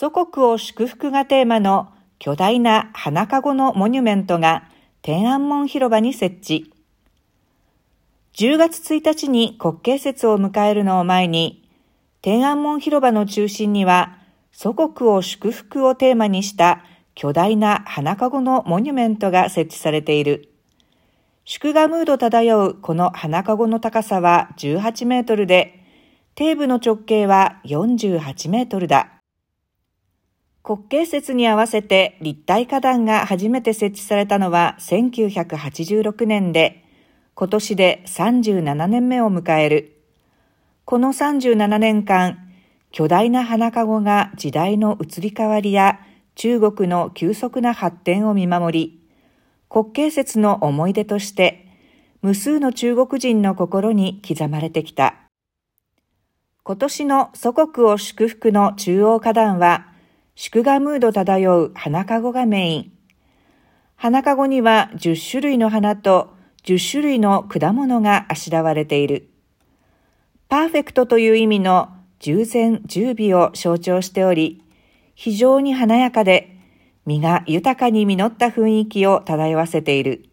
[0.00, 1.88] 祖国を祝福がテーマの
[2.20, 4.68] 巨大な花籠のモニュメントが
[5.02, 6.72] 天安門広場に設置。
[8.34, 11.68] 10月1日に国慶節を迎えるのを前に、
[12.22, 14.18] 天安門広場の中心には
[14.52, 16.84] 祖国を祝福をテーマにした
[17.16, 20.48] 巨大な花籠のモニュメントが設置されている。
[21.44, 25.84] 祝賀ムード漂うこの花籠の高さは18メートルで、
[26.38, 29.17] 底部の直径は48メートルだ。
[30.68, 36.84] 国慶節に合わせて立体花壇が初めて設置されたのは1986年で、
[37.32, 39.96] 今年で37年目を迎える。
[40.84, 42.50] この37年間、
[42.90, 46.00] 巨大な花籠が時代の移り変わりや
[46.34, 49.08] 中国の急速な発展を見守り、
[49.70, 51.66] 国慶節の思い出として、
[52.20, 55.14] 無数の中国人の心に刻まれてきた。
[56.62, 59.96] 今年の祖国を祝福の中央花壇は、
[60.40, 62.92] 祝賀ムード漂う花籠がメイン。
[63.96, 69.30] 花籠には10種類の花と10種類の果物があしらわれている。
[70.48, 71.88] パーフェクトという意味の
[72.20, 74.62] 従前十尾を象徴しており、
[75.16, 76.56] 非常に華やかで、
[77.04, 80.26] 実が豊かに実った雰囲気を漂わせている。